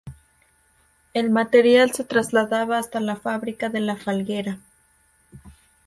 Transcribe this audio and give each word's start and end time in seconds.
El 1.13 1.29
material 1.29 1.91
se 1.91 2.03
trasladaba 2.03 2.79
hasta 2.79 2.99
la 2.99 3.15
Fábrica 3.17 3.69
de 3.69 3.81
La 3.81 3.95
Felguera. 3.97 4.57